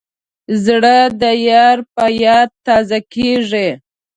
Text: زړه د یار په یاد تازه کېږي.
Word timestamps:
زړه 0.65 0.97
د 1.21 1.23
یار 1.49 1.77
په 1.93 2.05
یاد 2.23 2.49
تازه 2.65 2.99
کېږي. 3.13 3.69